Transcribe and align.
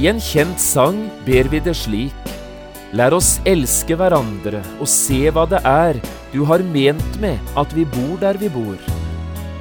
I 0.00 0.06
en 0.08 0.20
kjent 0.22 0.56
sang 0.56 1.00
ber 1.26 1.50
vi 1.52 1.58
det 1.60 1.74
slik. 1.76 2.28
Lær 2.96 3.12
oss 3.12 3.34
elske 3.44 3.98
hverandre 4.00 4.62
og 4.80 4.88
se 4.88 5.26
hva 5.28 5.44
det 5.50 5.60
er 5.68 5.98
du 6.32 6.38
har 6.48 6.64
ment 6.72 7.18
med 7.20 7.52
at 7.60 7.74
vi 7.76 7.84
bor 7.84 8.14
der 8.22 8.38
vi 8.40 8.48
bor. 8.54 8.78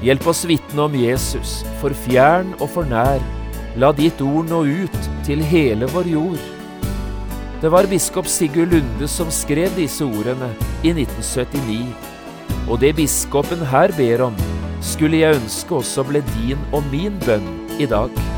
Hjelp 0.06 0.30
oss 0.32 0.46
vitne 0.48 0.86
om 0.86 0.96
Jesus, 0.96 1.58
for 1.82 1.92
fjern 2.06 2.54
og 2.62 2.70
for 2.72 2.88
nær. 2.88 3.20
La 3.76 3.92
ditt 3.92 4.24
ord 4.24 4.48
nå 4.48 4.64
ut 4.64 5.12
til 5.28 5.44
hele 5.44 5.92
vår 5.92 6.08
jord. 6.14 6.48
Det 7.60 7.74
var 7.76 7.92
biskop 7.92 8.32
Sigurd 8.32 8.72
Lunde 8.72 9.12
som 9.12 9.28
skrev 9.34 9.76
disse 9.76 10.08
ordene 10.08 10.54
i 10.88 10.96
1979. 10.96 11.84
Og 12.70 12.80
det 12.80 12.96
biskopen 12.96 13.68
her 13.76 13.92
ber 14.00 14.30
om, 14.32 14.44
skulle 14.80 15.20
jeg 15.20 15.44
ønske 15.44 15.82
også 15.84 16.08
ble 16.08 16.24
din 16.38 16.68
og 16.72 16.86
min 16.94 17.20
bønn 17.28 17.56
i 17.76 17.92
dag. 17.92 18.29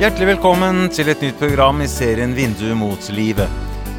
Hjertelig 0.00 0.30
velkommen 0.30 0.86
til 0.88 1.10
et 1.12 1.20
nytt 1.20 1.36
program 1.36 1.82
i 1.84 1.86
serien 1.90 2.30
Vindu 2.32 2.70
mot 2.72 3.10
livet. 3.12 3.52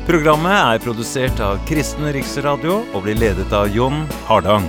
Programmet 0.08 0.56
er 0.56 0.82
produsert 0.82 1.38
av 1.46 1.62
Kristen 1.70 2.10
Riksradio 2.16 2.80
og 2.88 3.06
blir 3.06 3.22
ledet 3.22 3.54
av 3.54 3.70
Jon 3.70 4.08
Hardang. 4.26 4.66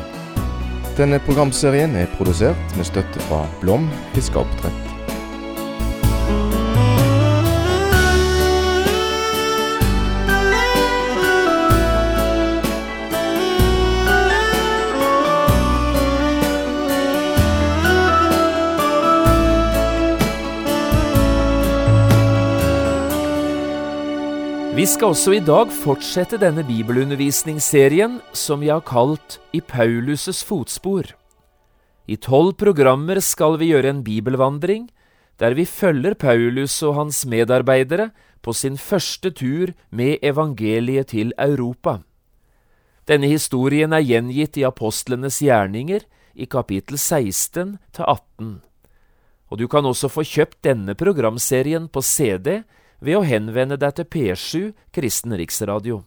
Denne 1.01 1.25
programserien 1.25 1.97
er 1.97 2.13
produsert 2.19 2.77
med 2.77 2.93
støtte 2.93 3.25
fra 3.31 3.47
Blom 3.65 3.89
fiskeoppdrett. 4.13 4.92
Vi 24.73 24.87
skal 24.89 25.13
også 25.13 25.35
i 25.37 25.41
dag 25.45 25.69
fortsette 25.69 26.39
denne 26.41 26.63
bibelundervisningsserien 26.65 28.15
som 28.33 28.63
vi 28.65 28.71
har 28.73 28.81
kalt 28.89 29.37
I 29.53 29.61
Paulus' 29.61 30.41
fotspor. 30.49 31.11
I 32.09 32.17
tolv 32.17 32.55
programmer 32.57 33.21
skal 33.21 33.59
vi 33.61 33.69
gjøre 33.75 33.93
en 33.93 34.01
bibelvandring 34.01 34.89
der 35.37 35.53
vi 35.61 35.69
følger 35.69 36.17
Paulus 36.17 36.79
og 36.89 36.97
hans 37.03 37.21
medarbeidere 37.29 38.15
på 38.41 38.57
sin 38.57 38.81
første 38.81 39.35
tur 39.37 39.77
med 39.91 40.25
evangeliet 40.25 41.13
til 41.13 41.37
Europa. 41.37 41.99
Denne 43.05 43.29
historien 43.29 43.93
er 43.93 44.09
gjengitt 44.09 44.57
i 44.57 44.65
apostlenes 44.65 45.43
gjerninger 45.45 46.01
i 46.33 46.49
kapittel 46.49 46.97
16 46.97 47.77
til 47.93 48.05
18. 48.09 48.63
Og 49.53 49.59
du 49.61 49.69
kan 49.69 49.85
også 49.85 50.09
få 50.09 50.25
kjøpt 50.25 50.63
denne 50.65 50.97
programserien 50.97 51.93
på 51.93 52.01
CD 52.01 52.63
ved 53.03 53.19
å 53.19 53.27
henvende 53.27 53.77
deg 53.81 53.99
til 53.99 54.07
P7 54.07 54.73
Kristen 54.95 55.35
Riksradio. 55.37 56.05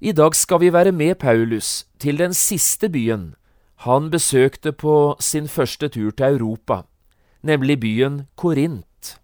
I 0.00 0.14
dag 0.16 0.32
skal 0.34 0.62
vi 0.62 0.72
være 0.72 0.94
med 0.96 1.18
Paulus 1.20 1.84
til 2.00 2.16
den 2.16 2.32
siste 2.32 2.88
byen 2.88 3.34
han 3.84 4.10
besøkte 4.12 4.72
på 4.76 5.16
sin 5.20 5.46
første 5.48 5.88
tur 5.88 6.10
til 6.12 6.36
Europa, 6.36 6.82
nemlig 7.40 7.78
byen 7.80 8.26
Korint. 8.36 9.16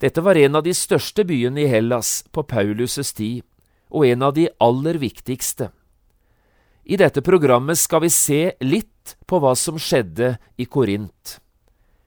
Dette 0.00 0.22
var 0.24 0.38
en 0.38 0.58
av 0.58 0.64
de 0.66 0.74
største 0.74 1.22
byene 1.26 1.62
i 1.62 1.68
Hellas 1.70 2.24
på 2.32 2.42
Paulus' 2.42 3.12
tid, 3.14 3.44
og 3.90 4.06
en 4.06 4.22
av 4.22 4.34
de 4.34 4.48
aller 4.58 4.98
viktigste. 4.98 5.70
I 6.86 6.98
dette 6.98 7.22
programmet 7.22 7.78
skal 7.78 8.02
vi 8.02 8.10
se 8.10 8.40
litt 8.62 9.14
på 9.26 9.38
hva 9.38 9.52
som 9.58 9.78
skjedde 9.78 10.36
i 10.58 10.66
Korint. 10.66 11.38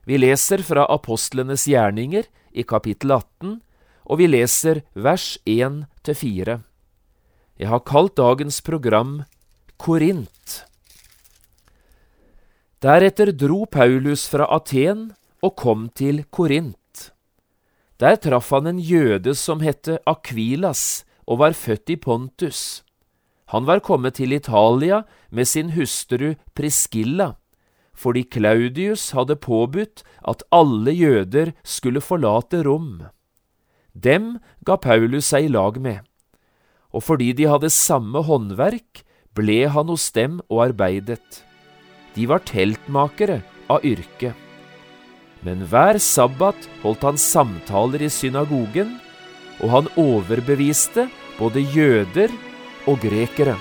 Vi 0.03 0.19
leser 0.19 0.63
fra 0.67 0.83
apostlenes 0.91 1.67
gjerninger 1.69 2.27
i 2.53 2.63
kapittel 2.63 3.11
18, 3.11 3.57
og 4.05 4.19
vi 4.19 4.27
leser 4.29 4.83
vers 4.93 5.37
1-4. 5.49 6.59
Jeg 7.59 7.69
har 7.69 7.83
kalt 7.85 8.15
dagens 8.17 8.61
program 8.61 9.23
Korint. 9.77 10.63
Deretter 12.83 13.31
dro 13.31 13.63
Paulus 13.65 14.25
fra 14.27 14.47
Aten 14.51 15.11
og 15.43 15.55
kom 15.59 15.87
til 15.95 16.23
Korint. 16.31 17.11
Der 17.99 18.17
traff 18.19 18.51
han 18.51 18.67
en 18.67 18.79
jøde 18.81 19.35
som 19.37 19.61
hette 19.63 19.99
Akvilas 20.09 21.05
og 21.23 21.39
var 21.39 21.55
født 21.55 21.93
i 21.93 21.95
Pontus. 21.95 22.83
Han 23.53 23.67
var 23.69 23.83
kommet 23.85 24.17
til 24.19 24.33
Italia 24.33 25.03
med 25.29 25.47
sin 25.47 25.71
hustru 25.77 26.33
Priskilla 26.55 27.35
fordi 27.93 28.23
Claudius 28.25 29.11
hadde 29.13 29.37
påbudt 29.39 30.03
at 30.27 30.43
alle 30.51 30.91
jøder 30.91 31.53
skulle 31.63 32.01
forlate 32.01 32.63
Rom. 32.65 33.05
Dem 33.93 34.37
ga 34.65 34.77
Paulus 34.81 35.29
seg 35.29 35.47
i 35.47 35.53
lag 35.53 35.77
med, 35.81 36.01
og 36.93 37.05
fordi 37.05 37.31
de 37.37 37.49
hadde 37.49 37.73
samme 37.73 38.23
håndverk, 38.25 39.03
ble 39.33 39.63
han 39.73 39.89
hos 39.89 40.11
dem 40.13 40.39
og 40.45 40.67
arbeidet. 40.69 41.41
De 42.13 42.27
var 42.29 42.43
teltmakere 42.45 43.41
av 43.73 43.85
yrke. 43.85 44.33
Men 45.43 45.65
hver 45.67 45.97
sabbat 45.99 46.69
holdt 46.83 47.03
han 47.07 47.19
samtaler 47.19 48.05
i 48.05 48.11
synagogen, 48.13 48.95
og 49.61 49.73
han 49.73 49.91
overbeviste 49.99 51.09
både 51.39 51.65
jøder 51.73 52.33
og 52.89 53.01
grekere. 53.01 53.57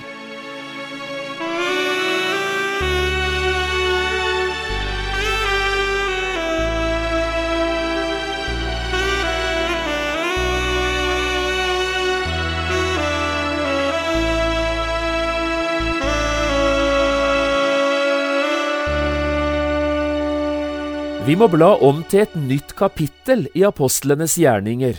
Vi 21.23 21.37
må 21.39 21.45
bla 21.47 21.69
om 21.79 22.01
til 22.11 22.25
et 22.25 22.33
nytt 22.35 22.73
kapittel 22.75 23.45
i 23.55 23.61
apostlenes 23.63 24.33
gjerninger, 24.35 24.97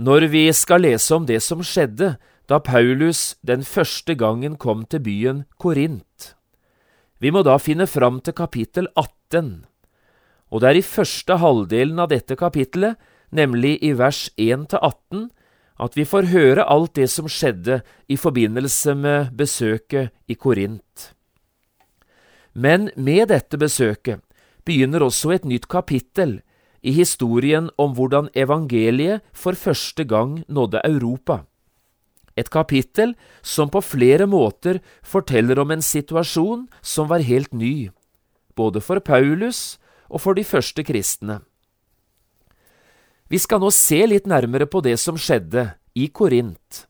når 0.00 0.24
vi 0.32 0.46
skal 0.56 0.80
lese 0.86 1.12
om 1.12 1.26
det 1.28 1.42
som 1.44 1.60
skjedde 1.60 2.14
da 2.48 2.58
Paulus 2.64 3.34
den 3.44 3.60
første 3.60 4.16
gangen 4.16 4.54
kom 4.56 4.86
til 4.88 5.02
byen 5.04 5.42
Korint. 5.60 6.32
Vi 7.20 7.28
må 7.28 7.44
da 7.44 7.58
finne 7.60 7.84
fram 7.84 8.22
til 8.24 8.32
kapittel 8.38 8.88
18, 8.96 9.66
og 10.48 10.64
det 10.64 10.70
er 10.70 10.80
i 10.80 10.86
første 10.96 11.36
halvdelen 11.44 12.00
av 12.00 12.08
dette 12.08 12.40
kapittelet, 12.40 12.96
nemlig 13.28 13.76
i 13.84 13.92
vers 14.00 14.30
1–18, 14.40 15.28
at 15.76 15.92
vi 16.00 16.08
får 16.08 16.32
høre 16.32 16.64
alt 16.64 16.96
det 16.96 17.10
som 17.12 17.28
skjedde 17.28 17.82
i 18.08 18.16
forbindelse 18.16 18.96
med 18.96 19.36
besøket 19.36 20.14
i 20.24 20.40
Korint. 20.40 21.10
Men 22.56 22.88
med 22.96 23.28
dette 23.28 23.60
besøket 23.60 24.24
begynner 24.66 25.04
også 25.06 25.32
et 25.36 25.46
nytt 25.48 25.68
kapittel 25.70 26.40
i 26.82 26.92
historien 26.94 27.70
om 27.78 27.94
hvordan 27.96 28.30
evangeliet 28.34 29.24
for 29.32 29.58
første 29.58 30.04
gang 30.04 30.42
nådde 30.48 30.82
Europa. 30.84 31.44
Et 32.36 32.50
kapittel 32.52 33.14
som 33.42 33.70
på 33.72 33.80
flere 33.80 34.26
måter 34.28 34.82
forteller 35.02 35.58
om 35.58 35.70
en 35.72 35.82
situasjon 35.82 36.66
som 36.82 37.08
var 37.08 37.24
helt 37.24 37.54
ny, 37.54 37.90
både 38.56 38.82
for 38.84 39.00
Paulus 39.00 39.78
og 40.08 40.20
for 40.20 40.36
de 40.36 40.44
første 40.44 40.84
kristne. 40.84 41.40
Vi 43.26 43.40
skal 43.42 43.58
nå 43.58 43.72
se 43.74 44.04
litt 44.06 44.28
nærmere 44.28 44.68
på 44.70 44.82
det 44.84 44.98
som 45.02 45.16
skjedde 45.18 45.72
i 45.96 46.06
Korint, 46.12 46.84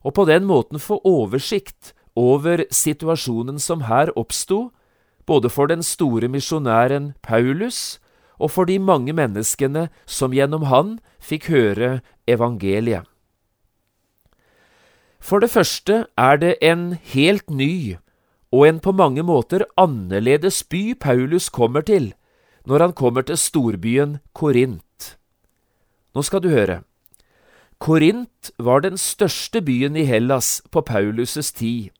og 0.00 0.14
på 0.16 0.24
den 0.30 0.46
måten 0.48 0.80
få 0.80 1.00
oversikt 1.04 1.92
over 2.16 2.62
situasjonen 2.70 3.58
som 3.58 3.84
her 3.90 4.12
oppsto, 4.16 4.70
både 5.26 5.50
for 5.50 5.66
den 5.66 5.82
store 5.82 6.28
misjonæren 6.28 7.12
Paulus 7.22 7.98
og 8.38 8.50
for 8.50 8.68
de 8.68 8.78
mange 8.78 9.12
menneskene 9.12 9.88
som 10.06 10.34
gjennom 10.34 10.66
han 10.68 10.98
fikk 11.22 11.48
høre 11.52 12.00
evangeliet. 12.28 13.04
For 15.24 15.40
det 15.40 15.50
første 15.50 16.04
er 16.20 16.36
det 16.36 16.56
en 16.60 16.98
helt 17.14 17.48
ny 17.50 17.96
og 18.52 18.66
en 18.68 18.80
på 18.80 18.92
mange 18.92 19.22
måter 19.24 19.64
annerledes 19.80 20.62
by 20.68 20.92
Paulus 21.00 21.48
kommer 21.48 21.80
til 21.80 22.12
når 22.68 22.80
han 22.80 22.92
kommer 22.92 23.24
til 23.24 23.38
storbyen 23.40 24.18
Korint. 24.32 25.16
Nå 26.14 26.22
skal 26.22 26.40
du 26.44 26.48
høre. 26.52 26.82
Korint 27.80 28.52
var 28.58 28.84
den 28.84 28.96
største 29.00 29.60
byen 29.64 29.96
i 29.96 30.04
Hellas 30.08 30.62
på 30.70 30.80
Paulus' 30.80 31.52
tid, 31.52 31.90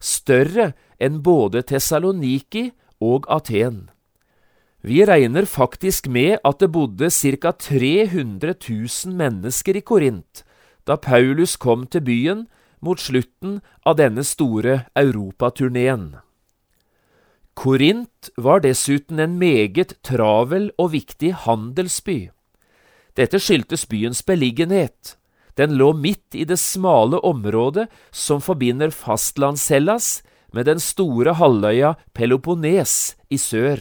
større 0.00 0.72
enn 1.00 1.22
både 1.22 1.62
Tessaloniki 1.62 2.70
og 3.00 3.28
Aten. 3.28 3.88
Vi 4.84 5.00
regner 5.08 5.46
faktisk 5.48 6.08
med 6.12 6.38
at 6.44 6.60
det 6.60 6.70
bodde 6.72 7.08
ca. 7.10 7.52
300 7.52 8.54
000 8.68 9.14
mennesker 9.16 9.80
i 9.80 9.80
Korint 9.80 10.44
da 10.84 10.96
Paulus 11.00 11.56
kom 11.56 11.86
til 11.88 12.04
byen 12.04 12.44
mot 12.84 13.00
slutten 13.00 13.60
av 13.88 13.96
denne 13.96 14.24
store 14.24 14.84
europaturneen. 14.98 16.14
Korint 17.54 18.30
var 18.36 18.64
dessuten 18.64 19.20
en 19.22 19.38
meget 19.38 19.94
travel 20.02 20.70
og 20.76 20.92
viktig 20.92 21.32
handelsby. 21.46 22.30
Dette 23.16 23.38
skyldtes 23.38 23.86
byens 23.86 24.24
beliggenhet. 24.26 25.14
Den 25.56 25.76
lå 25.78 25.92
midt 25.94 26.34
i 26.34 26.44
det 26.44 26.58
smale 26.58 27.20
området 27.22 27.86
som 28.10 28.42
forbinder 28.42 28.90
fastlands-Hellas 28.90 30.24
med 30.54 30.68
den 30.70 30.80
store 30.82 31.34
halvøya 31.40 31.94
Peloponnes 32.14 33.16
i 33.28 33.38
sør. 33.40 33.80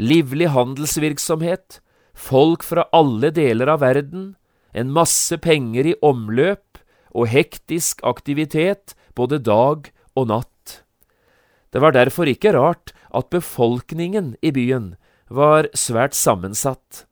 Livlig 0.00 0.48
handelsvirksomhet, 0.54 1.80
folk 2.14 2.64
fra 2.64 2.86
alle 2.94 3.30
deler 3.34 3.70
av 3.74 3.82
verden, 3.84 4.32
en 4.72 4.92
masse 4.94 5.36
penger 5.42 5.92
i 5.92 5.96
omløp 6.04 6.80
og 7.12 7.28
hektisk 7.32 8.00
aktivitet 8.06 8.94
både 9.16 9.40
dag 9.42 9.90
og 10.16 10.30
natt. 10.30 10.82
Det 11.72 11.82
var 11.84 11.92
derfor 11.92 12.30
ikke 12.30 12.54
rart 12.56 12.94
at 13.12 13.30
befolkningen 13.32 14.36
i 14.40 14.52
byen 14.54 14.94
var 15.28 15.68
svært 15.76 16.16
sammensatt. 16.16 17.04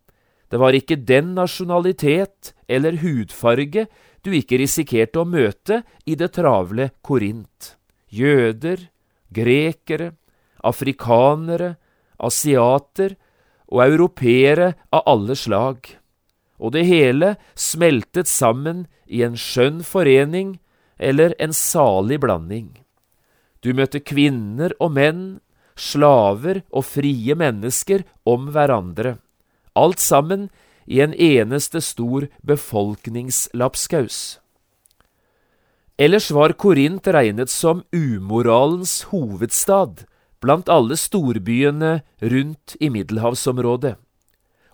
Det 0.49 0.61
var 0.63 0.77
ikke 0.79 0.97
den 0.97 1.35
nasjonalitet 1.37 2.55
eller 2.69 3.01
hudfarge 3.03 3.87
du 4.25 4.33
ikke 4.35 4.61
risikerte 4.63 5.21
å 5.21 5.29
møte 5.29 5.83
i 6.07 6.17
det 6.19 6.33
travle 6.39 6.91
Korint. 7.03 7.75
Jøder, 8.13 8.89
grekere, 9.35 10.13
afrikanere, 10.65 11.77
asiater 12.19 13.17
og 13.69 13.83
europeere 13.87 14.73
av 14.95 15.03
alle 15.07 15.37
slag. 15.37 15.91
Og 16.59 16.73
det 16.73 16.87
hele 16.89 17.35
smeltet 17.59 18.31
sammen 18.31 18.87
i 19.07 19.23
en 19.27 19.37
skjønn 19.37 19.83
forening 19.85 20.57
eller 20.97 21.35
en 21.39 21.53
salig 21.53 22.21
blanding. 22.23 22.71
Du 23.61 23.75
møtte 23.77 24.01
kvinner 24.01 24.73
og 24.81 24.95
menn, 24.97 25.25
slaver 25.77 26.63
og 26.73 26.87
frie 26.89 27.35
mennesker 27.37 28.07
om 28.25 28.49
hverandre 28.55 29.19
alt 29.77 30.01
sammen 30.01 30.49
i 30.87 31.01
en 31.05 31.15
eneste 31.15 31.83
stor 31.85 32.27
befolkningslapskaus. 32.47 34.39
Ellers 35.99 36.31
var 36.31 36.53
Korint 36.53 37.07
regnet 37.09 37.51
som 37.51 37.81
umoralens 37.93 39.07
hovedstad 39.09 40.05
blant 40.45 40.69
alle 40.69 40.99
storbyene 41.01 42.03
rundt 42.21 42.77
i 42.81 42.91
middelhavsområdet. 42.93 43.95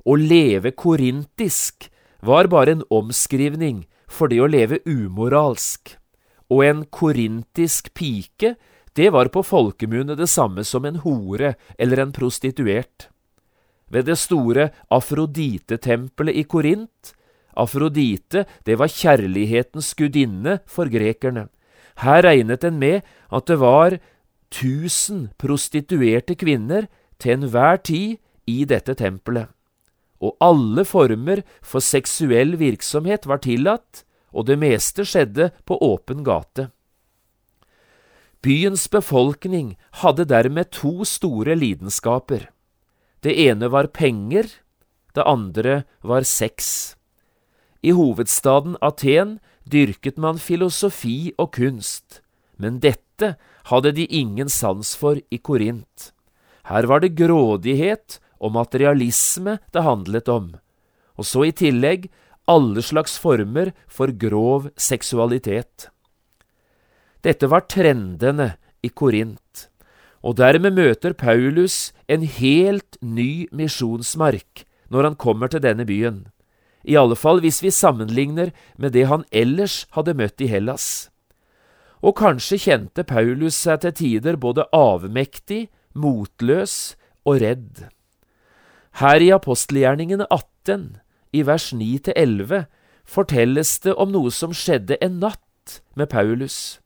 Å 0.02 0.16
leve 0.18 0.72
korintisk 0.74 1.86
var 2.26 2.50
bare 2.50 2.74
en 2.74 2.82
omskrivning 2.90 3.84
for 4.10 4.32
det 4.32 4.40
å 4.42 4.50
leve 4.50 4.80
umoralsk, 4.82 5.94
og 6.50 6.64
en 6.66 6.82
korintisk 6.90 7.92
pike, 7.94 8.56
det 8.98 9.08
var 9.14 9.30
på 9.30 9.44
folkemunne 9.46 10.18
det 10.18 10.28
samme 10.28 10.66
som 10.66 10.84
en 10.84 10.98
hore 11.06 11.54
eller 11.78 12.02
en 12.02 12.12
prostituert 12.12 13.12
ved 13.92 14.08
det 14.08 14.16
store 14.18 14.70
Afrodite-tempelet 14.90 16.38
i 16.40 16.44
Korint. 16.48 17.12
Afrodite, 17.58 18.46
det 18.64 18.78
var 18.80 18.92
kjærlighetens 18.92 19.92
gudinne 19.98 20.60
for 20.66 20.88
grekerne. 20.92 21.48
Her 22.00 22.22
regnet 22.24 22.64
en 22.64 22.78
med 22.80 23.02
at 23.30 23.46
det 23.46 23.58
var 23.60 23.98
tusen 24.52 25.30
prostituerte 25.40 26.36
kvinner 26.36 26.88
til 27.20 27.38
enhver 27.38 27.82
tid 27.84 28.18
i 28.48 28.64
dette 28.68 28.94
tempelet. 28.98 29.48
Og 30.22 30.36
alle 30.40 30.84
former 30.86 31.42
for 31.60 31.82
seksuell 31.82 32.56
virksomhet 32.60 33.26
var 33.26 33.42
tillatt, 33.42 34.04
og 34.32 34.46
det 34.48 34.56
meste 34.60 35.04
skjedde 35.04 35.50
på 35.68 35.76
åpen 35.82 36.22
gate. 36.24 36.70
Byens 38.42 38.88
befolkning 38.90 39.76
hadde 40.02 40.26
dermed 40.26 40.72
to 40.74 41.04
store 41.06 41.54
lidenskaper. 41.58 42.48
Det 43.22 43.34
ene 43.38 43.68
var 43.70 43.92
penger, 43.94 44.48
det 45.14 45.22
andre 45.26 45.82
var 46.02 46.26
sex. 46.26 46.96
I 47.82 47.94
hovedstaden 47.96 48.76
Aten 48.80 49.38
dyrket 49.66 50.18
man 50.18 50.38
filosofi 50.38 51.32
og 51.38 51.52
kunst, 51.56 52.20
men 52.56 52.78
dette 52.82 53.34
hadde 53.70 53.92
de 53.96 54.06
ingen 54.06 54.50
sans 54.50 54.94
for 54.98 55.18
i 55.30 55.38
Korint. 55.38 56.12
Her 56.70 56.86
var 56.86 57.02
det 57.02 57.16
grådighet 57.18 58.20
og 58.38 58.54
materialisme 58.54 59.58
det 59.74 59.82
handlet 59.82 60.30
om, 60.30 60.52
og 61.18 61.26
så 61.26 61.48
i 61.48 61.54
tillegg 61.54 62.08
alle 62.50 62.82
slags 62.82 63.18
former 63.18 63.72
for 63.90 64.14
grov 64.14 64.70
seksualitet. 64.78 65.90
Dette 67.22 67.46
var 67.50 67.66
trendene 67.70 68.54
i 68.82 68.90
Korint 68.90 69.68
og 70.22 70.38
dermed 70.38 70.74
møter 70.78 71.14
Paulus 71.18 71.90
en 72.08 72.22
helt 72.22 72.96
ny 73.02 73.48
misjonsmark 73.54 74.64
når 74.92 75.08
han 75.08 75.18
kommer 75.18 75.50
til 75.50 75.62
denne 75.64 75.86
byen, 75.88 76.26
i 76.84 76.96
alle 76.98 77.16
fall 77.18 77.40
hvis 77.42 77.62
vi 77.62 77.70
sammenligner 77.74 78.52
med 78.76 78.94
det 78.96 79.06
han 79.10 79.24
ellers 79.30 79.84
hadde 79.96 80.16
møtt 80.18 80.42
i 80.42 80.50
Hellas. 80.50 81.08
Og 82.02 82.16
kanskje 82.18 82.58
kjente 82.58 83.04
Paulus 83.06 83.54
seg 83.54 83.84
til 83.84 83.94
tider 83.98 84.38
både 84.40 84.66
avmektig, 84.74 85.68
motløs 85.94 86.96
og 87.28 87.38
redd. 87.44 87.86
Her 88.98 89.22
i 89.22 89.30
apostelgjerningene 89.32 90.26
18, 90.28 90.98
i 91.32 91.44
vers 91.46 91.70
9–11, 91.72 92.66
fortelles 93.08 93.78
det 93.86 93.94
om 93.94 94.10
noe 94.12 94.32
som 94.34 94.52
skjedde 94.52 94.98
en 95.00 95.20
natt 95.22 95.80
med 95.96 96.10
Paulus. 96.12 96.82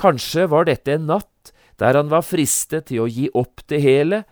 Kanskje 0.00 0.46
var 0.50 0.66
dette 0.70 0.94
en 0.94 1.10
natt 1.10 1.52
der 1.82 1.98
han 1.98 2.10
var 2.12 2.22
fristet 2.22 2.88
til 2.90 3.04
å 3.04 3.10
gi 3.10 3.26
opp 3.34 3.64
det 3.70 3.82
hele, 3.82 4.22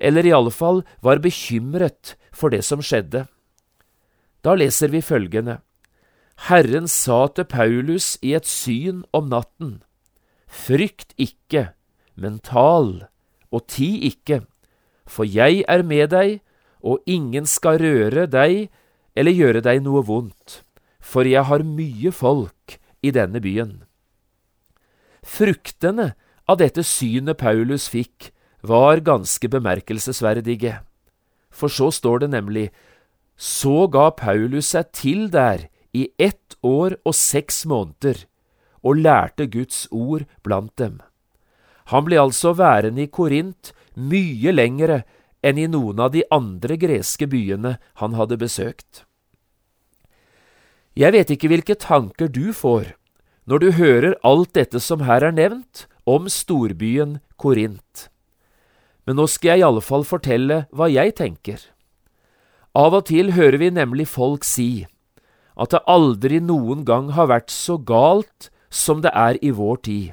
eller 0.00 0.26
i 0.26 0.32
alle 0.36 0.52
fall 0.52 0.82
var 1.04 1.22
bekymret 1.24 2.14
for 2.32 2.52
det 2.52 2.62
som 2.64 2.84
skjedde. 2.84 3.24
Da 4.44 4.54
leser 4.56 4.88
vi 4.88 5.02
følgende. 5.04 5.60
Herren 6.48 6.88
sa 6.88 7.26
til 7.28 7.44
Paulus 7.44 8.16
i 8.22 8.32
et 8.34 8.48
syn 8.48 9.04
om 9.12 9.28
natten, 9.28 9.82
Frykt 10.50 11.12
ikke, 11.20 11.70
men 12.16 12.40
tal, 12.42 13.04
og 13.54 13.66
ti 13.70 14.00
ikke, 14.08 14.40
for 15.06 15.28
jeg 15.28 15.62
er 15.68 15.84
med 15.86 16.10
deg, 16.10 16.40
og 16.82 17.04
ingen 17.06 17.46
skal 17.46 17.78
røre 17.78 18.26
deg 18.26 18.70
eller 19.14 19.36
gjøre 19.36 19.62
deg 19.62 19.82
noe 19.84 20.02
vondt, 20.06 20.62
for 20.98 21.28
jeg 21.28 21.44
har 21.46 21.62
mye 21.62 22.10
folk 22.10 22.80
i 23.02 23.12
denne 23.14 23.38
byen. 23.44 23.84
Fruktene 25.22 26.14
av 26.48 26.58
dette 26.58 26.82
synet 26.82 27.38
Paulus 27.38 27.86
fikk, 27.92 28.32
var 28.60 29.00
ganske 29.00 29.48
bemerkelsesverdige. 29.48 30.80
For 31.48 31.72
så 31.72 31.88
står 31.94 32.24
det 32.24 32.30
nemlig, 32.34 32.66
så 33.40 33.86
ga 33.88 34.10
Paulus 34.12 34.74
seg 34.74 34.90
til 34.92 35.30
der 35.32 35.70
i 35.96 36.10
ett 36.20 36.58
år 36.60 36.98
og 37.08 37.16
seks 37.16 37.64
måneder, 37.64 38.26
og 38.84 39.00
lærte 39.00 39.46
Guds 39.48 39.86
ord 39.90 40.26
blant 40.44 40.74
dem. 40.76 41.00
Han 41.88 42.04
ble 42.04 42.20
altså 42.20 42.52
værende 42.54 43.06
i 43.06 43.10
Korint 43.10 43.72
mye 43.96 44.52
lengre 44.52 45.02
enn 45.40 45.58
i 45.58 45.66
noen 45.72 46.00
av 46.04 46.12
de 46.12 46.22
andre 46.30 46.76
greske 46.80 47.26
byene 47.32 47.78
han 48.00 48.16
hadde 48.18 48.38
besøkt. 48.40 49.04
Jeg 50.92 51.16
vet 51.16 51.32
ikke 51.32 51.48
hvilke 51.48 51.78
tanker 51.80 52.28
du 52.28 52.52
får 52.52 52.92
når 53.48 53.62
du 53.62 53.68
hører 53.80 54.14
alt 54.26 54.52
dette 54.54 54.78
som 54.84 55.06
her 55.08 55.24
er 55.26 55.34
nevnt, 55.34 55.86
om 56.06 56.28
storbyen 56.30 57.18
Korint. 57.40 58.10
Men 59.08 59.16
nå 59.18 59.26
skal 59.26 59.54
jeg 59.54 59.62
i 59.62 59.66
alle 59.66 59.82
fall 59.82 60.04
fortelle 60.06 60.64
hva 60.70 60.86
jeg 60.92 61.16
tenker. 61.18 61.58
Av 62.76 62.94
og 62.94 63.08
til 63.10 63.32
hører 63.34 63.58
vi 63.58 63.70
nemlig 63.74 64.06
folk 64.06 64.46
si 64.46 64.86
at 65.60 65.74
det 65.74 65.82
aldri 65.90 66.38
noen 66.40 66.84
gang 66.88 67.10
har 67.16 67.28
vært 67.28 67.50
så 67.52 67.76
galt 67.76 68.48
som 68.70 69.02
det 69.04 69.10
er 69.12 69.36
i 69.44 69.50
vår 69.50 69.80
tid. 69.84 70.12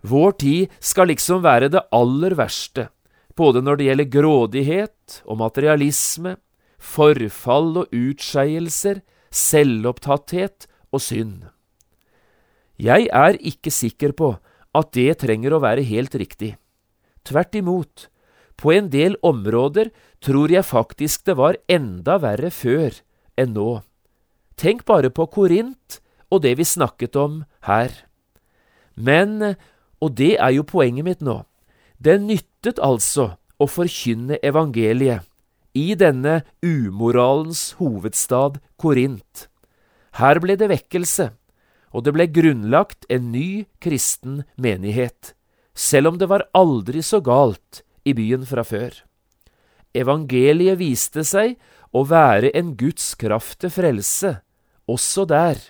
Vår 0.00 0.32
tid 0.40 0.72
skal 0.80 1.10
liksom 1.12 1.44
være 1.44 1.68
det 1.70 1.84
aller 1.94 2.34
verste, 2.38 2.88
både 3.36 3.62
når 3.62 3.76
det 3.76 3.88
gjelder 3.88 4.10
grådighet 4.16 5.20
og 5.26 5.40
materialisme, 5.44 6.36
forfall 6.80 7.82
og 7.82 7.94
utskeielser, 7.94 9.02
selvopptatthet 9.30 10.66
og 10.90 11.02
synd. 11.04 11.44
Jeg 12.80 13.08
er 13.12 13.38
ikke 13.40 13.72
sikker 13.72 14.16
på 14.16 14.34
at 14.76 14.92
det 14.96 15.20
trenger 15.22 15.56
å 15.56 15.62
være 15.64 15.84
helt 15.86 16.14
riktig. 16.16 16.54
Tvert 17.26 17.56
imot, 17.56 18.08
på 18.56 18.72
en 18.72 18.88
del 18.92 19.16
områder 19.24 19.90
tror 20.26 20.50
jeg 20.50 20.66
faktisk 20.66 21.26
det 21.28 21.36
var 21.38 21.58
enda 21.70 22.18
verre 22.18 22.50
før 22.50 22.98
enn 23.38 23.54
nå. 23.54 23.70
Tenk 24.58 24.82
bare 24.88 25.12
på 25.14 25.28
Korint 25.30 26.00
og 26.32 26.42
det 26.42 26.56
vi 26.58 26.66
snakket 26.66 27.16
om 27.20 27.44
her. 27.68 27.92
Men, 28.96 29.54
og 30.02 30.16
det 30.18 30.34
er 30.40 30.56
jo 30.56 30.66
poenget 30.66 31.06
mitt 31.06 31.22
nå, 31.22 31.42
det 32.02 32.18
nyttet 32.24 32.80
altså 32.82 33.36
å 33.60 33.68
forkynne 33.70 34.40
evangeliet 34.44 35.24
i 35.76 35.92
denne 35.94 36.40
umoralens 36.64 37.76
hovedstad 37.80 38.58
Korint. 38.80 39.46
Her 40.16 40.40
ble 40.40 40.56
det 40.56 40.70
vekkelse, 40.72 41.30
og 41.92 42.04
det 42.04 42.16
ble 42.16 42.26
grunnlagt 42.32 43.04
en 43.12 43.30
ny 43.32 43.66
kristen 43.84 44.42
menighet, 44.56 45.34
selv 45.76 46.14
om 46.14 46.20
det 46.20 46.30
var 46.32 46.48
aldri 46.56 47.04
så 47.04 47.20
galt 47.20 47.84
i 48.08 48.16
byen 48.16 48.48
fra 48.48 48.64
før. 48.64 49.05
Evangeliet 49.96 50.78
viste 50.80 51.24
seg 51.24 51.56
å 51.96 52.04
være 52.04 52.52
en 52.58 52.74
Guds 52.76 53.14
kraft 53.18 53.62
til 53.64 53.72
frelse, 53.72 54.36
også 54.86 55.24
der. 55.30 55.60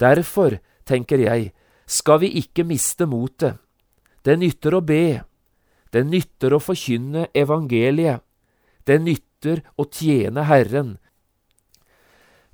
Derfor, 0.00 0.58
tenker 0.88 1.20
jeg, 1.20 1.52
skal 1.86 2.20
vi 2.24 2.32
ikke 2.40 2.64
miste 2.66 3.06
motet. 3.06 3.60
Det 4.26 4.38
nytter 4.40 4.74
å 4.74 4.82
be. 4.82 5.22
Det 5.94 6.02
nytter 6.02 6.56
å 6.56 6.62
forkynne 6.62 7.28
evangeliet. 7.36 8.24
Det 8.86 8.98
nytter 9.02 9.62
å 9.78 9.86
tjene 9.86 10.46
Herren. 10.46 10.96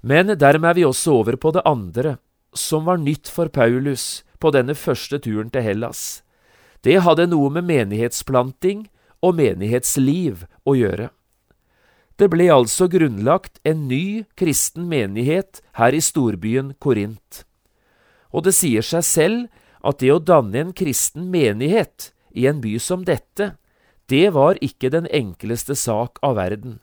Men 0.03 0.35
dermed 0.35 0.69
er 0.71 0.77
vi 0.77 0.85
også 0.85 1.15
over 1.21 1.39
på 1.39 1.53
det 1.55 1.63
andre, 1.69 2.17
som 2.53 2.85
var 2.89 3.01
nytt 3.01 3.31
for 3.31 3.49
Paulus 3.49 4.25
på 4.43 4.51
denne 4.53 4.75
første 4.75 5.21
turen 5.23 5.53
til 5.53 5.65
Hellas. 5.65 6.23
Det 6.83 6.99
hadde 7.07 7.29
noe 7.31 7.51
med 7.55 7.69
menighetsplanting 7.69 8.89
og 9.23 9.37
menighetsliv 9.39 10.45
å 10.67 10.75
gjøre. 10.77 11.09
Det 12.19 12.29
ble 12.31 12.51
altså 12.53 12.89
grunnlagt 12.93 13.59
en 13.67 13.87
ny 13.89 14.25
kristen 14.39 14.85
menighet 14.91 15.63
her 15.79 15.97
i 15.97 16.03
storbyen 16.05 16.75
Korint. 16.83 17.45
Og 18.31 18.45
det 18.47 18.55
sier 18.57 18.85
seg 18.85 19.07
selv 19.07 19.63
at 19.83 19.99
det 20.03 20.13
å 20.15 20.21
danne 20.23 20.61
en 20.61 20.77
kristen 20.77 21.31
menighet 21.33 22.13
i 22.31 22.47
en 22.51 22.61
by 22.63 22.77
som 22.81 23.03
dette, 23.05 23.55
det 24.09 24.29
var 24.37 24.61
ikke 24.63 24.93
den 24.93 25.09
enkleste 25.11 25.75
sak 25.79 26.21
av 26.23 26.37
verden. 26.37 26.79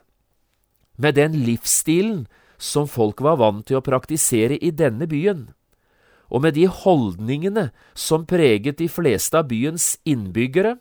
Med 0.97 1.15
den 1.15 1.37
livsstilen 1.45 2.25
som 2.59 2.89
folk 2.89 3.21
var 3.23 3.39
vant 3.39 3.67
til 3.69 3.79
å 3.79 3.85
praktisere 3.85 4.57
i 4.59 4.71
denne 4.75 5.07
byen, 5.07 5.47
og 6.29 6.43
med 6.43 6.57
de 6.59 6.67
holdningene 6.69 7.69
som 7.97 8.27
preget 8.29 8.77
de 8.81 8.89
fleste 8.91 9.37
av 9.39 9.47
byens 9.49 9.95
innbyggere, 10.05 10.75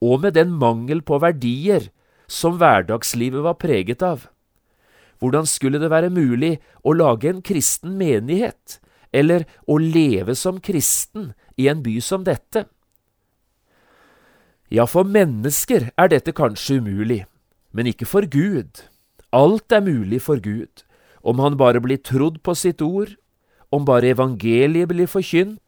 og 0.00 0.24
med 0.24 0.36
den 0.36 0.52
mangel 0.56 1.02
på 1.04 1.20
verdier 1.22 1.90
som 2.30 2.58
hverdagslivet 2.60 3.44
var 3.44 3.58
preget 3.60 4.02
av. 4.06 4.28
Hvordan 5.20 5.46
skulle 5.46 5.80
det 5.80 5.90
være 5.92 6.12
mulig 6.12 6.56
å 6.82 6.94
lage 6.96 7.28
en 7.28 7.42
kristen 7.44 7.98
menighet, 8.00 8.80
eller 9.12 9.44
å 9.68 9.76
leve 9.76 10.36
som 10.38 10.60
kristen 10.64 11.32
i 11.60 11.68
en 11.68 11.82
by 11.84 11.98
som 12.00 12.24
dette? 12.24 12.64
Ja, 14.70 14.86
for 14.86 15.04
mennesker 15.04 15.90
er 15.98 16.12
dette 16.12 16.32
kanskje 16.32 16.78
umulig, 16.78 17.24
men 17.74 17.90
ikke 17.90 18.06
for 18.08 18.24
Gud. 18.24 18.86
Alt 19.34 19.74
er 19.74 19.82
mulig 19.84 20.22
for 20.22 20.40
Gud, 20.40 20.86
om 21.26 21.42
han 21.42 21.58
bare 21.60 21.82
blir 21.82 22.00
trodd 22.00 22.40
på 22.46 22.54
sitt 22.56 22.80
ord, 22.80 23.12
om 23.70 23.84
bare 23.84 24.14
evangeliet 24.14 24.88
blir 24.90 25.10
forkynt, 25.10 25.60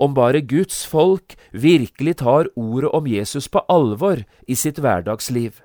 om 0.00 0.14
bare 0.16 0.40
Guds 0.40 0.82
folk 0.88 1.36
virkelig 1.52 2.16
tar 2.22 2.48
ordet 2.56 2.90
om 2.96 3.06
Jesus 3.06 3.48
på 3.48 3.62
alvor 3.68 4.24
i 4.48 4.56
sitt 4.56 4.80
hverdagsliv. 4.80 5.60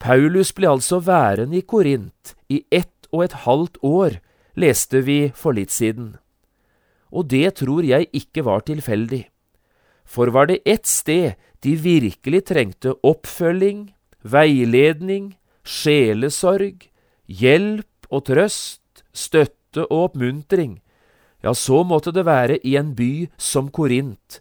Paulus 0.00 0.52
ble 0.56 0.70
altså 0.70 0.98
værende 1.04 1.60
i 1.60 1.66
Korint 1.66 2.34
i 2.48 2.64
ett 2.72 3.08
og 3.12 3.24
et 3.26 3.36
halvt 3.44 3.78
år, 3.84 4.18
leste 4.56 5.02
vi 5.04 5.30
for 5.36 5.54
litt 5.54 5.70
siden. 5.70 6.16
Og 7.10 7.28
det 7.30 7.60
tror 7.60 7.84
jeg 7.84 8.08
ikke 8.14 8.44
var 8.46 8.64
tilfeldig. 8.66 9.26
For 10.04 10.32
var 10.34 10.48
det 10.50 10.62
ett 10.64 10.86
sted 10.86 11.36
de 11.62 11.76
virkelig 11.76 12.46
trengte 12.48 12.96
oppfølging, 13.06 13.90
veiledning, 14.22 15.34
sjelesorg, 15.62 16.88
hjelp 17.28 18.08
og 18.10 18.24
trøst, 18.26 19.04
støtte 19.12 19.84
og 19.86 20.10
oppmuntring, 20.10 20.80
ja, 21.42 21.54
så 21.54 21.82
måtte 21.84 22.12
det 22.12 22.26
være 22.28 22.58
i 22.66 22.76
en 22.76 22.94
by 22.96 23.28
som 23.40 23.70
Korint, 23.72 24.40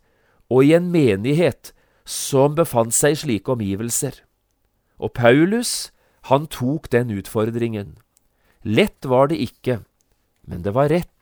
og 0.50 0.66
i 0.66 0.74
en 0.76 0.90
menighet 0.92 1.72
som 2.04 2.56
befant 2.58 2.96
seg 2.96 3.16
i 3.16 3.22
slike 3.24 3.54
omgivelser. 3.54 4.18
Og 5.00 5.14
Paulus, 5.16 5.92
han 6.28 6.50
tok 6.52 6.90
den 6.92 7.14
utfordringen. 7.16 7.96
Lett 8.66 9.06
var 9.08 9.30
det 9.32 9.40
ikke, 9.40 9.80
men 10.50 10.66
det 10.66 10.74
var 10.76 10.92
rett. 10.92 11.16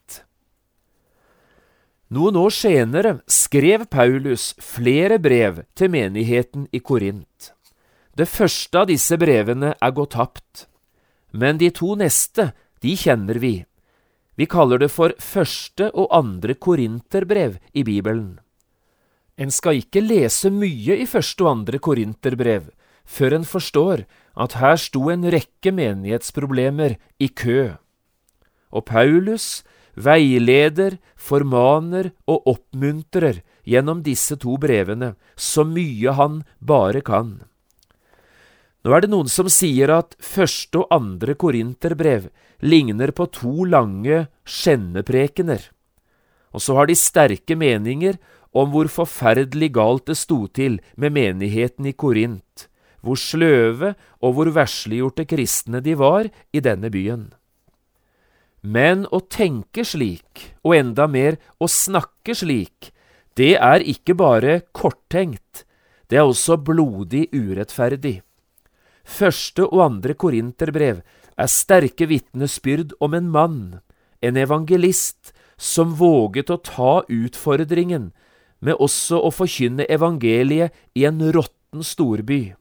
Noen 2.08 2.40
år 2.40 2.54
senere 2.56 3.18
skrev 3.28 3.84
Paulus 3.92 4.54
flere 4.64 5.20
brev 5.20 5.66
til 5.76 5.92
menigheten 5.92 6.70
i 6.72 6.80
Korint. 6.80 7.52
Det 8.16 8.30
første 8.32 8.80
av 8.80 8.88
disse 8.90 9.18
brevene 9.20 9.74
er 9.76 9.92
gått 9.94 10.16
tapt, 10.16 10.66
men 11.36 11.60
de 11.60 11.68
to 11.70 11.98
neste, 12.00 12.54
de 12.82 12.96
kjenner 12.98 13.38
vi. 13.44 13.67
Vi 14.38 14.46
kaller 14.46 14.78
det 14.78 14.92
for 14.94 15.16
første 15.18 15.90
og 15.98 16.12
andre 16.14 16.54
korinterbrev 16.54 17.58
i 17.74 17.84
Bibelen. 17.84 18.38
En 19.38 19.52
skal 19.54 19.82
ikke 19.82 20.02
lese 20.02 20.50
mye 20.54 20.98
i 20.98 21.06
første 21.10 21.46
og 21.46 21.52
andre 21.52 21.80
korinterbrev, 21.82 22.70
før 23.06 23.38
en 23.38 23.46
forstår 23.46 24.06
at 24.38 24.58
her 24.62 24.78
sto 24.82 25.10
en 25.10 25.26
rekke 25.34 25.74
menighetsproblemer 25.74 26.98
i 27.20 27.28
kø. 27.28 27.78
Og 28.70 28.86
Paulus 28.86 29.64
veileder, 29.98 30.98
formaner 31.18 32.12
og 32.30 32.46
oppmuntrer 32.54 33.42
gjennom 33.66 34.04
disse 34.06 34.38
to 34.38 34.58
brevene 34.62 35.16
så 35.36 35.66
mye 35.66 36.14
han 36.14 36.44
bare 36.62 37.02
kan. 37.02 37.40
Nå 38.88 38.94
er 38.96 39.04
det 39.04 39.10
noen 39.12 39.28
som 39.28 39.50
sier 39.52 39.92
at 39.92 40.14
første 40.24 40.80
og 40.80 40.94
andre 40.96 41.34
korinterbrev 41.36 42.30
ligner 42.64 43.12
på 43.12 43.26
to 43.36 43.66
lange 43.68 44.22
skjenneprekener, 44.48 45.60
og 46.56 46.64
så 46.64 46.78
har 46.78 46.88
de 46.88 46.96
sterke 46.96 47.58
meninger 47.60 48.16
om 48.56 48.72
hvor 48.72 48.88
forferdelig 48.88 49.74
galt 49.76 50.06
det 50.08 50.16
sto 50.16 50.46
til 50.48 50.78
med 50.96 51.12
menigheten 51.18 51.90
i 51.92 51.94
Korint, 52.00 52.70
hvor 53.04 53.20
sløve 53.20 53.90
og 54.24 54.38
hvor 54.38 54.54
versliggjorte 54.56 55.26
kristne 55.28 55.82
de 55.84 55.98
var 56.00 56.30
i 56.56 56.62
denne 56.64 56.88
byen. 56.88 57.26
Men 58.64 59.04
å 59.12 59.20
tenke 59.28 59.84
slik, 59.84 60.54
og 60.64 60.78
enda 60.80 61.10
mer 61.12 61.36
å 61.60 61.68
snakke 61.68 62.38
slik, 62.40 62.94
det 63.36 63.58
er 63.60 63.84
ikke 63.84 64.16
bare 64.16 64.62
korttenkt, 64.72 65.66
det 66.08 66.24
er 66.24 66.32
også 66.32 66.56
blodig 66.56 67.28
urettferdig. 67.36 68.22
Første 69.08 69.64
og 69.72 69.82
andre 69.86 70.14
korinterbrev 70.20 71.02
er 71.38 71.50
sterke 71.52 72.10
vitnesbyrd 72.10 72.94
om 73.00 73.16
en 73.16 73.30
mann, 73.32 73.60
en 74.22 74.38
evangelist, 74.38 75.32
som 75.58 75.96
våget 75.98 76.52
å 76.54 76.60
ta 76.62 76.94
utfordringen 77.10 78.12
med 78.60 78.78
også 78.82 79.20
å 79.22 79.32
forkynne 79.34 79.88
evangeliet 79.90 80.76
i 80.98 81.06
en 81.10 81.22
råtten 81.34 81.86
storby. 81.86 82.54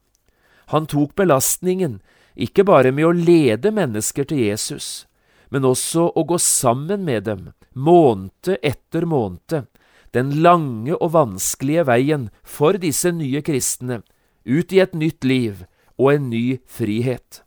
Han 0.72 0.88
tok 0.88 1.14
belastningen, 1.18 2.00
ikke 2.36 2.64
bare 2.68 2.92
med 2.92 3.08
å 3.08 3.14
lede 3.16 3.72
mennesker 3.72 4.26
til 4.28 4.44
Jesus, 4.46 5.06
men 5.50 5.64
også 5.64 6.10
å 6.14 6.24
gå 6.28 6.38
sammen 6.42 7.04
med 7.04 7.28
dem, 7.28 7.52
måned 7.72 8.56
etter 8.62 9.06
måned, 9.08 9.68
den 10.12 10.34
lange 10.42 10.96
og 10.96 11.12
vanskelige 11.16 11.86
veien 11.88 12.28
for 12.42 12.78
disse 12.80 13.12
nye 13.12 13.42
kristne, 13.44 14.02
ut 14.44 14.72
i 14.72 14.80
et 14.80 14.94
nytt 14.96 15.24
liv 15.24 15.64
og 15.98 16.12
en 16.14 16.30
ny 16.30 16.58
frihet. 16.66 17.42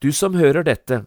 Du 0.00 0.12
som 0.12 0.34
hører 0.34 0.66
dette, 0.66 1.04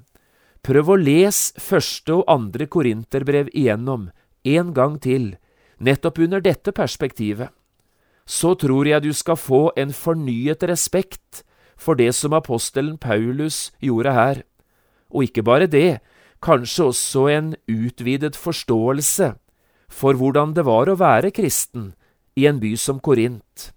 prøv 0.64 0.90
å 0.90 0.98
les 1.00 1.52
første 1.62 2.20
og 2.20 2.26
andre 2.32 2.68
korinterbrev 2.68 3.52
igjennom 3.54 4.10
en 4.48 4.74
gang 4.74 4.98
til, 5.04 5.36
nettopp 5.78 6.20
under 6.24 6.42
dette 6.42 6.74
perspektivet 6.74 7.54
så 8.28 8.54
tror 8.60 8.86
jeg 8.86 9.06
du 9.06 9.14
skal 9.16 9.40
få 9.40 9.62
en 9.80 9.94
fornyet 9.96 10.66
respekt 10.68 11.44
for 11.80 11.96
det 11.96 12.12
som 12.18 12.36
apostelen 12.36 12.98
Paulus 13.00 13.72
gjorde 13.80 14.14
her, 14.14 14.44
og 15.08 15.30
ikke 15.30 15.46
bare 15.48 15.70
det, 15.72 16.00
kanskje 16.44 16.90
også 16.92 17.28
en 17.32 17.54
utvidet 17.72 18.36
forståelse 18.36 19.32
for 19.88 20.20
hvordan 20.20 20.54
det 20.58 20.68
var 20.68 20.92
å 20.92 21.00
være 21.00 21.32
kristen 21.32 21.94
i 22.36 22.46
en 22.50 22.60
by 22.60 22.76
som 22.76 23.00
Korint. 23.00 23.72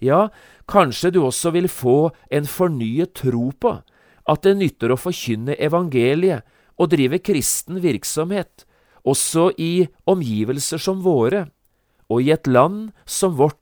Ja, 0.00 0.30
kanskje 0.70 1.12
du 1.14 1.22
også 1.24 1.52
vil 1.54 1.68
få 1.68 2.10
en 2.30 2.46
fornyet 2.48 3.14
tro 3.20 3.50
på 3.60 3.76
at 4.24 4.44
det 4.46 4.56
nytter 4.56 4.94
å 4.94 5.00
forkynne 5.00 5.56
evangeliet 5.60 6.44
og 6.80 6.90
drive 6.94 7.20
kristen 7.22 7.82
virksomhet, 7.84 8.64
også 9.04 9.50
i 9.60 9.86
omgivelser 10.08 10.80
som 10.80 11.02
våre, 11.04 11.44
og 12.08 12.24
i 12.24 12.32
et 12.32 12.48
land 12.48 12.88
som 13.04 13.36
vårt 13.36 13.60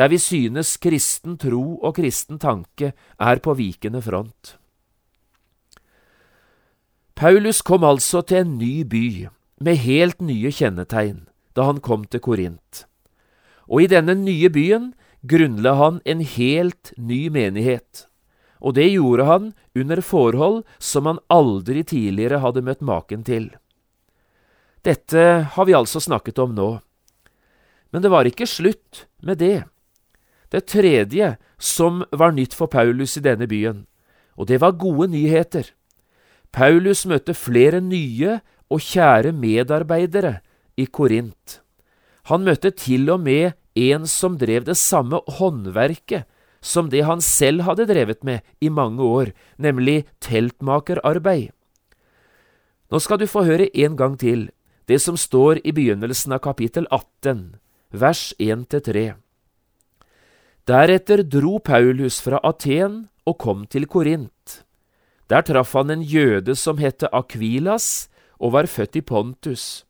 der 0.00 0.08
vi 0.08 0.18
synes 0.18 0.76
kristen 0.80 1.36
tro 1.36 1.76
og 1.82 1.96
kristen 1.98 2.38
tanke 2.38 2.92
er 3.18 3.40
på 3.42 3.54
vikende 3.58 4.00
front. 4.00 4.56
Paulus 7.14 7.60
kom 7.60 7.84
altså 7.84 8.22
til 8.24 8.46
en 8.46 8.54
ny 8.56 8.80
by 8.88 9.28
med 9.60 9.82
helt 9.82 10.22
nye 10.24 10.48
kjennetegn 10.48 11.26
da 11.52 11.66
han 11.68 11.82
kom 11.84 12.06
til 12.08 12.22
Korint. 12.24 12.86
Og 13.68 13.84
i 13.84 13.90
denne 13.90 14.14
nye 14.16 14.48
byen 14.48 14.92
grunnla 15.22 15.74
han 15.74 16.00
en 16.04 16.20
helt 16.20 16.92
ny 16.96 17.28
menighet, 17.30 18.06
og 18.60 18.76
det 18.76 18.90
gjorde 18.92 19.26
han 19.28 19.50
under 19.76 20.00
forhold 20.04 20.62
som 20.78 21.08
han 21.08 21.20
aldri 21.32 21.84
tidligere 21.84 22.40
hadde 22.44 22.64
møtt 22.64 22.84
maken 22.84 23.24
til. 23.24 23.50
Dette 24.84 25.24
har 25.52 25.68
vi 25.68 25.76
altså 25.76 26.00
snakket 26.00 26.40
om 26.40 26.54
nå. 26.56 26.70
Men 27.92 28.02
det 28.02 28.12
var 28.12 28.28
ikke 28.28 28.48
slutt 28.48 29.06
med 29.20 29.40
det. 29.42 29.64
Det 30.50 30.66
tredje 30.66 31.34
som 31.60 32.04
var 32.10 32.32
nytt 32.32 32.54
for 32.56 32.70
Paulus 32.70 33.16
i 33.18 33.24
denne 33.24 33.46
byen, 33.50 33.84
og 34.36 34.48
det 34.48 34.60
var 34.62 34.78
gode 34.80 35.10
nyheter. 35.12 35.68
Paulus 36.50 37.04
møtte 37.06 37.36
flere 37.36 37.80
nye 37.84 38.40
og 38.70 38.82
kjære 38.82 39.34
medarbeidere 39.36 40.40
i 40.80 40.86
Korint. 40.86 41.60
Han 42.30 42.46
møtte 42.46 42.70
til 42.70 43.10
og 43.10 43.24
med 43.24 43.56
en 43.74 44.06
som 44.06 44.36
drev 44.38 44.64
det 44.68 44.78
samme 44.78 45.18
håndverket 45.38 46.28
som 46.60 46.90
det 46.92 47.02
han 47.08 47.22
selv 47.24 47.64
hadde 47.66 47.88
drevet 47.88 48.22
med 48.24 48.44
i 48.60 48.68
mange 48.68 49.02
år, 49.02 49.32
nemlig 49.58 50.04
teltmakerarbeid. 50.20 51.50
Nå 52.90 52.98
skal 53.00 53.20
du 53.20 53.26
få 53.30 53.44
høre 53.46 53.70
en 53.74 53.96
gang 53.96 54.16
til 54.20 54.50
det 54.90 55.00
som 55.02 55.16
står 55.16 55.62
i 55.64 55.72
begynnelsen 55.72 56.34
av 56.34 56.42
kapittel 56.44 56.86
18, 56.90 57.56
vers 57.94 58.22
1–3. 58.38 59.04
Deretter 60.66 61.22
dro 61.22 61.58
Paulus 61.58 62.20
fra 62.22 62.40
Aten 62.46 63.06
og 63.26 63.38
kom 63.38 63.64
til 63.70 63.86
Korint. 63.86 64.62
Der 65.30 65.46
traff 65.46 65.76
han 65.78 65.90
en 65.94 66.02
jøde 66.02 66.56
som 66.58 66.82
het 66.82 67.06
Akvilas 67.10 68.10
og 68.38 68.54
var 68.58 68.66
født 68.66 68.98
i 68.98 69.04
Pontus. 69.06 69.86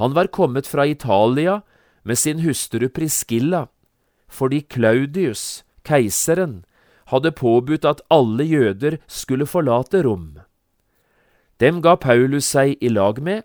Han 0.00 0.16
var 0.16 0.32
kommet 0.32 0.66
fra 0.66 0.86
Italia 0.88 1.60
med 2.02 2.18
sin 2.18 2.40
hustru 2.40 2.88
Priskilla, 2.88 3.66
fordi 4.32 4.62
Claudius, 4.64 5.62
keiseren, 5.84 6.62
hadde 7.12 7.34
påbudt 7.36 7.84
at 7.84 8.00
alle 8.08 8.46
jøder 8.48 8.96
skulle 9.04 9.44
forlate 9.44 10.00
Rom. 10.06 10.38
Dem 11.60 11.82
ga 11.84 11.98
Paulus 12.00 12.48
seg 12.48 12.80
i 12.80 12.88
lag 12.88 13.20
med, 13.20 13.44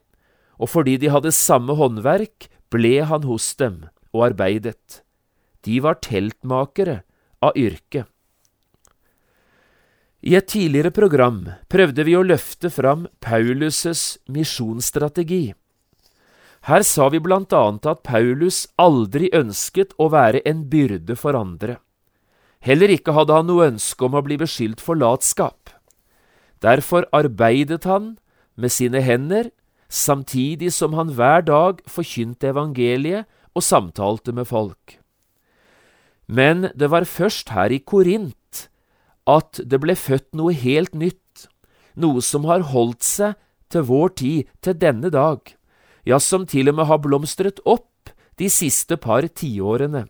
og 0.56 0.72
fordi 0.72 0.96
de 1.02 1.12
hadde 1.12 1.34
samme 1.36 1.76
håndverk, 1.76 2.48
ble 2.72 3.04
han 3.04 3.28
hos 3.28 3.50
dem 3.60 3.90
og 4.16 4.30
arbeidet. 4.30 5.02
De 5.68 5.82
var 5.84 6.00
teltmakere 6.00 7.02
av 7.44 7.60
yrke. 7.60 8.06
I 10.26 10.40
et 10.40 10.48
tidligere 10.50 10.96
program 10.96 11.44
prøvde 11.70 12.08
vi 12.08 12.16
å 12.16 12.24
løfte 12.24 12.72
fram 12.72 13.06
Paulus' 13.20 14.16
misjonsstrategi. 14.32 15.52
Her 16.66 16.82
sa 16.82 17.12
vi 17.14 17.20
blant 17.22 17.54
annet 17.54 17.86
at 17.86 18.02
Paulus 18.02 18.64
aldri 18.82 19.28
ønsket 19.38 19.92
å 20.02 20.08
være 20.10 20.42
en 20.50 20.64
byrde 20.72 21.14
for 21.20 21.38
andre. 21.38 21.78
Heller 22.66 22.90
ikke 22.90 23.14
hadde 23.14 23.36
han 23.38 23.46
noe 23.46 23.68
ønske 23.70 24.08
om 24.08 24.16
å 24.18 24.24
bli 24.26 24.40
beskyldt 24.42 24.82
for 24.82 24.98
latskap. 24.98 25.70
Derfor 26.66 27.06
arbeidet 27.14 27.86
han 27.86 28.16
med 28.58 28.74
sine 28.74 29.04
hender, 29.06 29.52
samtidig 29.94 30.72
som 30.74 30.96
han 30.98 31.12
hver 31.14 31.46
dag 31.46 31.84
forkynte 31.86 32.50
evangeliet 32.50 33.30
og 33.54 33.62
samtalte 33.62 34.34
med 34.34 34.50
folk. 34.50 34.98
Men 36.26 36.72
det 36.74 36.90
var 36.90 37.06
først 37.06 37.54
her 37.54 37.70
i 37.70 37.78
Korint 37.78 38.66
at 39.30 39.62
det 39.62 39.78
ble 39.84 39.94
født 39.94 40.34
noe 40.34 40.56
helt 40.58 40.98
nytt, 40.98 41.46
noe 41.94 42.26
som 42.26 42.50
har 42.50 42.66
holdt 42.74 43.06
seg 43.06 43.38
til 43.70 43.86
vår 43.86 44.18
tid, 44.18 44.50
til 44.66 44.74
denne 44.82 45.14
dag 45.14 45.54
ja, 46.06 46.20
som 46.22 46.46
til 46.46 46.70
og 46.70 46.78
med 46.78 46.90
har 46.90 47.02
blomstret 47.04 47.62
opp 47.66 48.14
de 48.40 48.50
siste 48.52 48.98
par 49.02 49.26
tiårene. 49.28 50.06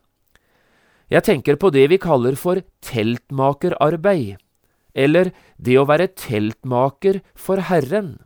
Jeg 1.11 1.25
tenker 1.25 1.57
på 1.61 1.69
det 1.69 1.85
vi 1.91 2.01
kaller 2.01 2.37
for 2.39 2.61
teltmakerarbeid, 2.83 4.37
eller 4.95 5.31
det 5.57 5.75
å 5.77 5.87
være 5.87 6.09
teltmaker 6.17 7.21
for 7.37 7.61
Herren. 7.69 8.17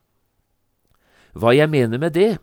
Hva 1.36 1.54
jeg 1.56 1.70
mener 1.70 2.00
med 2.02 2.16
det? 2.16 2.38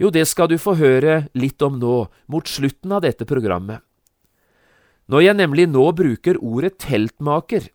Jo, 0.00 0.10
det 0.10 0.24
skal 0.26 0.48
du 0.50 0.56
få 0.58 0.74
høre 0.80 1.28
litt 1.38 1.62
om 1.62 1.76
nå, 1.78 2.08
mot 2.26 2.48
slutten 2.48 2.96
av 2.96 3.04
dette 3.04 3.28
programmet. 3.28 3.84
Når 5.06 5.26
jeg 5.26 5.36
nemlig 5.36 5.68
nå 5.68 5.84
bruker 5.92 6.40
ordet 6.40 6.78
teltmaker, 6.82 7.68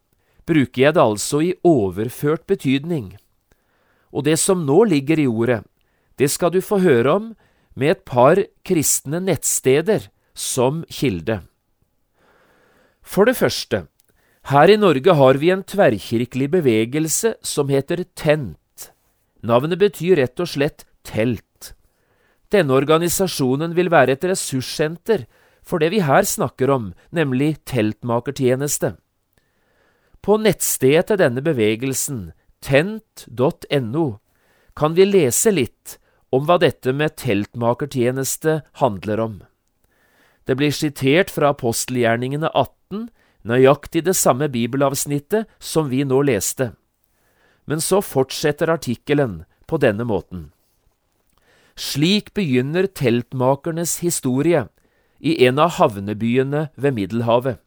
bruker 0.50 0.82
jeg 0.82 0.95
det 0.98 1.04
altså 1.04 1.43
i 1.45 1.54
overført 1.63 2.48
betydning. 2.50 3.13
Og 4.10 4.26
det 4.26 4.39
som 4.41 4.65
nå 4.65 4.82
ligger 4.89 5.22
i 5.22 5.30
ordet, 5.30 5.62
det 6.19 6.29
skal 6.32 6.51
du 6.51 6.60
få 6.62 6.82
høre 6.84 7.15
om 7.15 7.29
med 7.79 7.95
et 7.95 8.03
par 8.08 8.41
kristne 8.67 9.21
nettsteder 9.23 10.10
som 10.36 10.84
kilde. 10.91 11.41
For 13.01 13.25
det 13.25 13.38
første, 13.39 13.86
her 14.51 14.71
i 14.71 14.77
Norge 14.79 15.15
har 15.15 15.39
vi 15.39 15.51
en 15.53 15.63
tverrkirkelig 15.63 16.49
bevegelse 16.51 17.36
som 17.41 17.71
heter 17.71 18.03
TENT. 18.15 18.91
Navnet 19.41 19.79
betyr 19.79 20.19
rett 20.19 20.39
og 20.43 20.49
slett 20.51 20.86
telt. 21.08 21.73
Denne 22.51 22.73
organisasjonen 22.73 23.75
vil 23.77 23.91
være 23.93 24.17
et 24.17 24.25
ressurssenter 24.25 25.27
for 25.62 25.82
det 25.82 25.91
vi 25.93 26.01
her 26.01 26.25
snakker 26.25 26.71
om, 26.73 26.91
nemlig 27.13 27.60
teltmakertjeneste. 27.69 28.95
På 30.25 30.39
nettstedet 30.41 31.12
til 31.12 31.21
denne 31.21 31.43
bevegelsen, 31.45 32.32
tent.no, 32.65 34.05
kan 34.75 34.95
vi 34.97 35.05
lese 35.08 35.53
litt 35.53 35.98
om 36.36 36.46
hva 36.46 36.60
dette 36.62 36.94
med 36.94 37.15
teltmakertjeneste 37.18 38.62
handler 38.82 39.20
om. 39.20 39.39
Det 40.46 40.58
blir 40.58 40.74
sitert 40.74 41.30
fra 41.34 41.52
apostelgjerningene 41.54 42.50
18, 42.54 43.10
nøyaktig 43.46 44.04
det 44.08 44.15
samme 44.18 44.50
bibelavsnittet 44.50 45.50
som 45.60 45.89
vi 45.89 46.04
nå 46.06 46.22
leste. 46.26 46.72
Men 47.70 47.82
så 47.82 48.02
fortsetter 48.02 48.72
artikkelen 48.74 49.44
på 49.70 49.78
denne 49.78 50.06
måten. 50.10 50.50
Slik 51.80 52.34
begynner 52.34 52.89
teltmakernes 52.89 54.00
historie 54.04 54.65
i 55.20 55.38
en 55.46 55.62
av 55.62 55.78
havnebyene 55.78 56.68
ved 56.76 56.98
Middelhavet. 56.98 57.62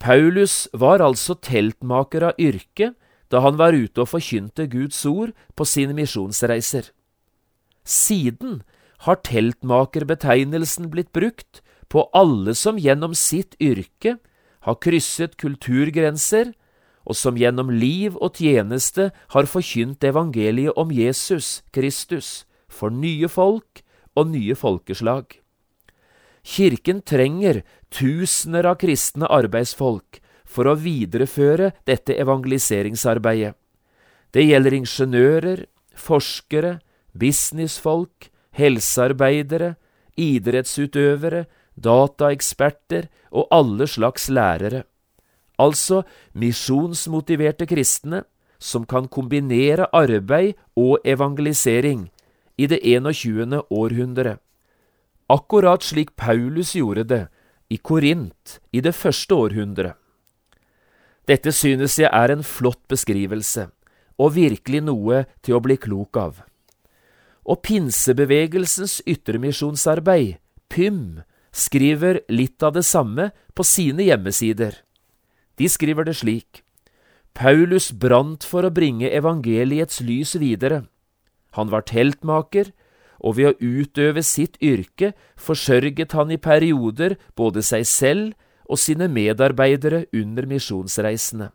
Paulus 0.00 0.68
var 0.72 1.02
altså 1.04 1.34
teltmaker 1.34 2.30
av 2.30 2.38
yrke 2.40 2.92
da 3.30 3.42
han 3.44 3.58
var 3.60 3.76
ute 3.76 4.00
og 4.02 4.12
forkynte 4.12 4.68
Guds 4.70 5.00
ord 5.06 5.34
på 5.56 5.66
sine 5.68 5.96
misjonsreiser. 5.96 6.88
Siden 7.84 8.62
har 9.06 9.20
teltmakerbetegnelsen 9.24 10.90
blitt 10.92 11.12
brukt 11.12 11.62
på 11.88 12.06
alle 12.14 12.54
som 12.54 12.78
gjennom 12.78 13.14
sitt 13.16 13.56
yrke 13.60 14.18
har 14.66 14.76
krysset 14.84 15.36
kulturgrenser, 15.40 16.52
og 17.08 17.16
som 17.16 17.38
gjennom 17.40 17.70
liv 17.72 18.16
og 18.20 18.36
tjeneste 18.36 19.08
har 19.32 19.48
forkynt 19.48 20.04
evangeliet 20.04 20.76
om 20.78 20.92
Jesus 20.92 21.62
Kristus 21.72 22.44
for 22.68 22.92
nye 22.92 23.28
folk 23.28 23.80
og 24.14 24.28
nye 24.34 24.54
folkeslag. 24.54 25.40
Kirken 26.44 27.00
trenger 27.02 27.62
tusener 27.92 28.68
av 28.68 28.78
kristne 28.80 29.28
arbeidsfolk 29.32 30.20
for 30.44 30.68
å 30.68 30.76
videreføre 30.78 31.72
dette 31.88 32.14
evangeliseringsarbeidet. 32.20 33.56
Det 34.30 34.44
gjelder 34.46 34.76
ingeniører, 34.76 35.64
forskere, 35.98 36.78
businessfolk, 37.18 38.30
helsearbeidere, 38.56 39.74
idrettsutøvere, 40.20 41.44
dataeksperter 41.80 43.08
og 43.30 43.48
alle 43.54 43.86
slags 43.88 44.28
lærere. 44.28 44.84
Altså 45.60 46.02
misjonsmotiverte 46.32 47.66
kristne 47.68 48.24
som 48.60 48.84
kan 48.84 49.08
kombinere 49.08 49.88
arbeid 49.92 50.54
og 50.76 51.00
evangelisering 51.04 52.08
i 52.58 52.66
det 52.66 52.80
21. 52.84 53.62
århundre. 53.70 54.36
Akkurat 55.30 55.84
slik 55.84 56.16
Paulus 56.16 56.74
gjorde 56.76 57.04
det 57.04 57.22
i 57.70 57.78
Korint 57.78 58.58
i 58.72 58.80
det 58.80 58.94
første 58.94 59.34
århundret. 59.34 59.94
Dette 61.28 61.52
synes 61.54 61.98
jeg 61.98 62.10
er 62.10 62.32
en 62.32 62.42
flott 62.42 62.82
beskrivelse, 62.90 63.68
og 64.18 64.34
virkelig 64.34 64.80
noe 64.82 65.24
til 65.44 65.56
å 65.56 65.62
bli 65.62 65.76
klok 65.78 66.18
av 66.18 66.40
og 67.50 67.62
pinsebevegelsens 67.66 69.00
yttermisjonsarbeid, 69.10 70.38
PYM, 70.70 71.22
skriver 71.50 72.20
litt 72.30 72.62
av 72.62 72.76
det 72.76 72.84
samme 72.86 73.32
på 73.58 73.66
sine 73.66 74.06
hjemmesider. 74.06 74.76
De 75.58 75.66
skriver 75.68 76.06
det 76.06 76.14
slik. 76.20 76.62
Paulus 77.34 77.90
brant 77.90 78.46
for 78.46 78.66
å 78.66 78.74
bringe 78.74 79.10
evangeliets 79.10 79.98
lys 80.06 80.36
videre. 80.38 80.84
Han 81.58 81.72
var 81.74 81.86
teltmaker, 81.90 82.70
og 83.20 83.36
ved 83.36 83.50
å 83.50 83.58
utøve 83.60 84.22
sitt 84.24 84.54
yrke 84.64 85.10
forsørget 85.36 86.14
han 86.16 86.30
i 86.32 86.38
perioder 86.40 87.18
både 87.36 87.60
seg 87.66 87.84
selv 87.84 88.30
og 88.64 88.80
sine 88.80 89.10
medarbeidere 89.12 90.06
under 90.16 90.46
misjonsreisene. 90.48 91.50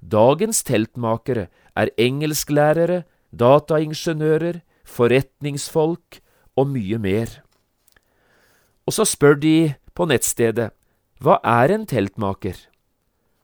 Dagens 0.00 0.62
teltmakere 0.64 1.48
er 1.76 1.92
engelsklærere, 2.00 3.02
dataingeniører, 3.34 4.62
forretningsfolk 4.86 6.20
og 6.56 6.70
mye 6.72 6.98
mer. 7.02 7.28
Og 8.86 8.94
så 8.94 9.04
spør 9.04 9.38
de 9.42 9.74
på 9.94 10.06
nettstedet 10.08 10.70
Hva 11.20 11.38
er 11.42 11.74
en 11.74 11.86
teltmaker? 11.88 12.56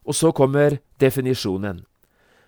Og 0.06 0.14
så 0.14 0.32
kommer 0.32 0.78
definisjonen. 1.00 1.84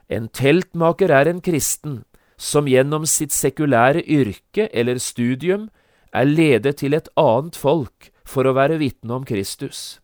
En 0.09 0.29
teltmaker 0.29 1.11
er 1.11 1.31
en 1.31 1.41
kristen 1.41 2.03
som 2.37 2.69
gjennom 2.69 3.07
sitt 3.07 3.33
sekulære 3.33 4.03
yrke 4.11 4.69
eller 4.73 4.99
studium 4.99 5.71
er 6.13 6.29
ledet 6.29 6.77
til 6.83 6.95
et 6.95 7.09
annet 7.17 7.57
folk 7.57 8.11
for 8.27 8.47
å 8.47 8.55
være 8.57 8.79
vitne 8.83 9.15
om 9.15 9.25
Kristus. 9.25 10.01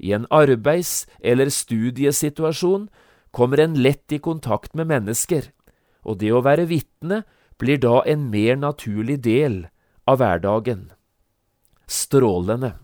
I 0.00 0.12
en 0.16 0.26
arbeids- 0.32 1.06
eller 1.20 1.50
studiesituasjon 1.52 2.88
kommer 3.30 3.60
en 3.60 3.74
lett 3.74 4.12
i 4.12 4.18
kontakt 4.18 4.74
med 4.74 4.88
mennesker, 4.88 5.52
og 6.02 6.18
det 6.18 6.32
å 6.32 6.42
være 6.42 6.66
vitne 6.70 7.22
blir 7.60 7.80
da 7.80 8.00
en 8.08 8.28
mer 8.32 8.56
naturlig 8.56 9.20
del 9.24 9.66
av 10.08 10.20
hverdagen. 10.22 10.88
Strålende. 11.86 12.74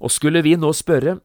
Og 0.00 0.12
skulle 0.12 0.42
vi 0.44 0.56
nå 0.56 0.72
spørre, 0.76 1.18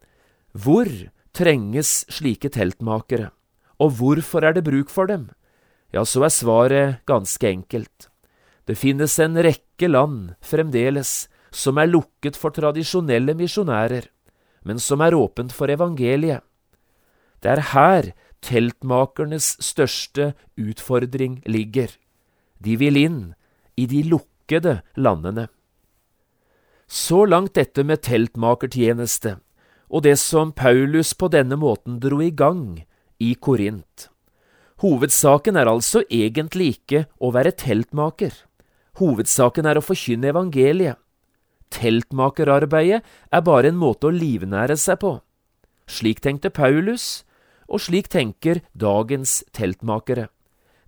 hvor 0.52 0.90
trenges 1.36 2.04
slike 2.12 2.52
teltmakere, 2.52 3.32
og 3.80 3.96
hvorfor 4.00 4.46
er 4.46 4.56
det 4.58 4.66
bruk 4.68 4.92
for 4.92 5.08
dem? 5.08 5.30
Ja, 5.92 6.04
så 6.04 6.24
er 6.28 6.34
svaret 6.36 7.06
ganske 7.08 7.48
enkelt. 7.48 8.08
Det 8.68 8.78
finnes 8.80 9.18
en 9.20 9.36
rekke 9.36 9.90
land 9.90 10.36
fremdeles 10.46 11.28
som 11.52 11.80
er 11.82 11.90
lukket 11.90 12.38
for 12.40 12.56
tradisjonelle 12.56 13.36
misjonærer, 13.36 14.08
men 14.64 14.80
som 14.80 15.02
er 15.04 15.18
åpent 15.18 15.52
for 15.52 15.72
evangeliet. 15.72 16.44
Det 17.42 17.50
er 17.52 17.64
her 17.74 18.12
teltmakernes 18.46 19.58
største 19.64 20.32
utfordring 20.60 21.42
ligger. 21.50 21.90
De 22.62 22.78
vil 22.78 23.00
inn 23.00 23.22
i 23.76 23.88
de 23.90 24.04
lukkede 24.06 24.80
landene. 24.96 25.48
Så 26.88 27.24
langt 27.26 27.56
dette 27.58 27.86
med 27.88 28.04
teltmakertjeneste 28.06 29.40
og 29.92 30.06
det 30.06 30.16
som 30.20 30.54
Paulus 30.56 31.12
på 31.14 31.28
denne 31.32 31.58
måten 31.60 32.00
dro 32.00 32.22
i 32.24 32.32
gang 32.32 32.82
i 33.20 33.34
Korint. 33.36 34.08
Hovedsaken 34.82 35.60
er 35.60 35.70
altså 35.70 36.02
egentlig 36.10 36.78
ikke 36.78 37.04
å 37.20 37.34
være 37.36 37.54
teltmaker. 37.60 38.32
Hovedsaken 38.98 39.68
er 39.68 39.78
å 39.78 39.84
forkynne 39.86 40.32
evangeliet. 40.32 40.98
Teltmakerarbeidet 41.72 43.02
er 43.04 43.44
bare 43.46 43.70
en 43.72 43.80
måte 43.80 44.10
å 44.10 44.16
livnære 44.16 44.76
seg 44.80 45.00
på. 45.04 45.20
Slik 45.88 46.24
tenkte 46.24 46.50
Paulus, 46.50 47.24
og 47.68 47.84
slik 47.84 48.10
tenker 48.12 48.64
dagens 48.74 49.42
teltmakere. 49.56 50.28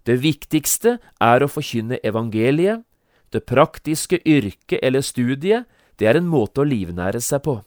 Det 0.04 0.20
viktigste 0.20 0.98
er 1.24 1.44
å 1.44 1.52
forkynne 1.52 2.00
evangeliet. 2.04 2.84
Det 3.32 3.46
praktiske 3.50 4.20
yrket 4.28 4.84
eller 4.84 5.02
studiet, 5.02 5.66
det 5.98 6.10
er 6.10 6.20
en 6.20 6.30
måte 6.30 6.62
å 6.62 6.68
livnære 6.68 7.22
seg 7.24 7.44
på. 7.46 7.62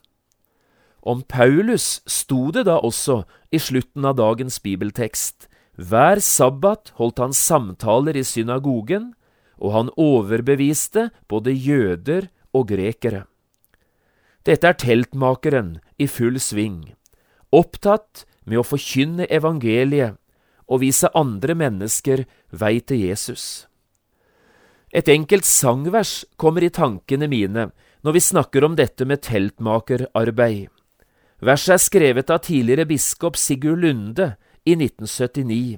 Om 1.06 1.22
Paulus 1.30 2.02
sto 2.10 2.50
det 2.54 2.66
da 2.66 2.80
også 2.82 3.22
i 3.54 3.60
slutten 3.62 4.04
av 4.04 4.18
dagens 4.18 4.58
bibeltekst. 4.62 5.46
Hver 5.78 6.20
sabbat 6.24 6.92
holdt 6.98 7.22
han 7.22 7.34
samtaler 7.36 8.16
i 8.18 8.24
synagogen, 8.26 9.12
og 9.56 9.72
han 9.72 9.92
overbeviste 9.96 11.10
både 11.30 11.54
jøder 11.54 12.28
og 12.52 12.68
grekere. 12.72 13.24
Dette 14.46 14.68
er 14.68 14.78
teltmakeren 14.78 15.76
i 15.98 16.06
full 16.10 16.38
sving, 16.42 16.94
opptatt 17.54 18.26
med 18.44 18.60
å 18.60 18.66
forkynne 18.66 19.26
evangeliet 19.32 20.18
og 20.66 20.82
vise 20.82 21.10
andre 21.14 21.54
mennesker 21.54 22.24
vei 22.50 22.78
til 22.80 23.06
Jesus. 23.08 23.66
Et 24.92 25.08
enkelt 25.12 25.44
sangvers 25.44 26.24
kommer 26.40 26.64
i 26.64 26.72
tankene 26.72 27.28
mine 27.30 27.68
når 28.06 28.14
vi 28.16 28.22
snakker 28.22 28.64
om 28.64 28.76
dette 28.78 29.04
med 29.04 29.22
teltmakerarbeid. 29.26 30.68
Verset 31.44 31.74
er 31.74 31.82
skrevet 31.82 32.30
av 32.32 32.44
tidligere 32.46 32.86
biskop 32.88 33.36
Sigurd 33.36 33.82
Lunde 33.82 34.36
i 34.64 34.76
1979. 34.78 35.76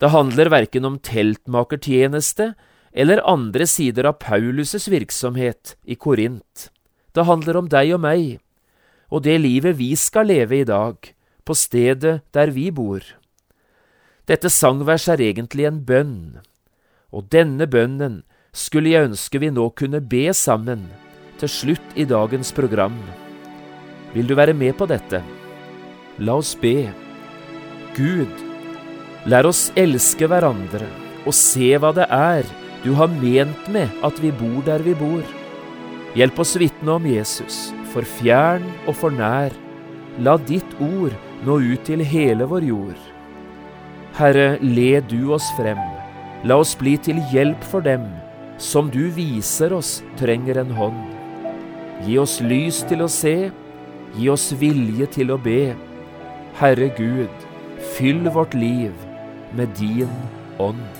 Det 0.00 0.10
handler 0.14 0.52
verken 0.52 0.86
om 0.86 1.00
teltmakertjeneste 1.02 2.52
eller 2.92 3.22
andre 3.28 3.66
sider 3.66 4.06
av 4.08 4.20
Paulus' 4.22 4.88
virksomhet 4.90 5.74
i 5.84 5.96
Korint. 5.96 6.70
Det 7.12 7.26
handler 7.26 7.58
om 7.58 7.68
deg 7.70 7.94
og 7.96 8.02
meg, 8.04 8.38
og 9.10 9.24
det 9.26 9.40
livet 9.42 9.78
vi 9.78 9.92
skal 9.98 10.30
leve 10.30 10.62
i 10.62 10.68
dag, 10.68 10.96
på 11.44 11.56
stedet 11.56 12.20
der 12.34 12.54
vi 12.54 12.70
bor. 12.70 13.02
Dette 14.30 14.46
sangvers 14.46 15.08
er 15.10 15.18
egentlig 15.24 15.64
en 15.66 15.80
bønn, 15.82 16.18
og 17.10 17.24
denne 17.34 17.66
bønnen 17.66 18.20
skulle 18.54 18.92
jeg 18.92 19.08
ønske 19.08 19.40
vi 19.42 19.50
nå 19.50 19.64
kunne 19.74 19.98
be 20.12 20.28
sammen 20.38 20.84
til 21.40 21.50
slutt 21.50 21.98
i 21.98 22.06
dagens 22.06 22.54
program. 22.54 22.94
Vil 24.14 24.30
du 24.30 24.36
være 24.38 24.54
med 24.54 24.76
på 24.78 24.86
dette? 24.86 25.24
La 26.22 26.38
oss 26.38 26.54
be. 26.54 26.92
Gud, 27.98 28.46
lær 29.26 29.50
oss 29.50 29.66
elske 29.74 30.30
hverandre 30.30 30.86
og 31.26 31.34
se 31.34 31.74
hva 31.82 31.90
det 31.98 32.06
er 32.14 32.46
du 32.86 32.94
har 33.02 33.10
ment 33.18 33.66
med 33.74 33.90
at 34.06 34.22
vi 34.22 34.30
bor 34.30 34.62
der 34.62 34.86
vi 34.86 34.94
bor. 34.94 35.26
Hjelp 36.14 36.38
oss 36.46 36.54
vitne 36.54 37.00
om 37.00 37.14
Jesus, 37.18 37.72
for 37.90 38.06
fjern 38.06 38.62
og 38.86 38.94
for 39.02 39.10
nær. 39.10 39.50
La 40.22 40.38
ditt 40.38 40.78
ord 40.78 41.18
nå 41.42 41.64
ut 41.72 41.82
til 41.90 42.06
hele 42.06 42.46
vår 42.46 42.70
jord. 42.70 43.09
Herre, 44.18 44.58
led 44.60 45.08
du 45.12 45.32
oss 45.34 45.46
frem. 45.58 45.80
La 46.44 46.56
oss 46.60 46.74
bli 46.78 46.96
til 46.96 47.20
hjelp 47.32 47.64
for 47.72 47.84
dem 47.84 48.08
som 48.60 48.90
du 48.92 49.08
viser 49.16 49.72
oss 49.72 50.00
trenger 50.20 50.60
en 50.60 50.72
hånd. 50.76 51.00
Gi 52.04 52.18
oss 52.20 52.38
lys 52.44 52.82
til 52.88 53.04
å 53.04 53.08
se 53.12 53.50
Gi 54.18 54.26
oss 54.32 54.50
vilje 54.58 55.06
til 55.14 55.30
å 55.30 55.38
be. 55.38 55.74
Herre 56.58 56.90
Gud, 56.96 57.46
fyll 57.94 58.26
vårt 58.34 58.56
liv 58.58 59.06
med 59.54 59.70
din 59.78 60.10
ånd. 60.58 60.99